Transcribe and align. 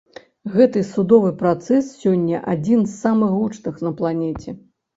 Гэты 0.53 0.79
судовы 0.91 1.29
працэс 1.41 1.91
сёння 2.01 2.41
адзін 2.55 2.79
з 2.89 2.99
самых 3.05 3.37
гучных 3.39 3.75
на 3.87 3.95
планеце. 4.03 4.59